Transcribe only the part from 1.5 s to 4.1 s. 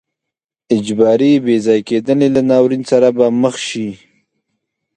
ځای کېدنې له ناورین سره به مخ شي.